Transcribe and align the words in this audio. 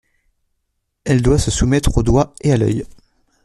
Elle 1.03 1.21
doit 1.21 1.37
se 1.37 1.51
soumettre 1.51 1.95
au 1.95 2.01
doigt 2.01 2.33
et 2.41 2.51
à 2.51 2.57
l'oeil. 2.57 2.85